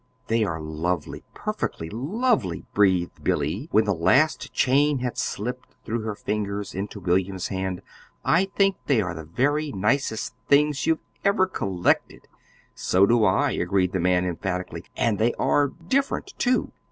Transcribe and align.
"They 0.29 0.43
are 0.43 0.59
lovely, 0.59 1.23
perfectly 1.35 1.87
lovely!" 1.87 2.65
breathed 2.73 3.23
Billy, 3.23 3.67
when 3.71 3.85
the 3.85 3.93
last 3.93 4.51
chain 4.51 4.97
had 4.97 5.15
slipped 5.15 5.75
through 5.85 6.01
her 6.01 6.15
fingers 6.15 6.73
into 6.73 6.99
William's 6.99 7.49
hand. 7.49 7.83
"I 8.25 8.45
think 8.45 8.77
they 8.87 8.99
are 8.99 9.13
the 9.13 9.25
very 9.25 9.71
nicest 9.71 10.33
things 10.47 10.87
you 10.87 10.97
ever 11.23 11.45
collected." 11.45 12.27
"So 12.73 13.05
do 13.05 13.23
I," 13.23 13.51
agreed 13.51 13.91
the 13.91 13.99
man, 13.99 14.25
emphatically. 14.25 14.85
"And 14.97 15.19
they 15.19 15.35
are 15.35 15.67
different, 15.67 16.33
too." 16.39 16.71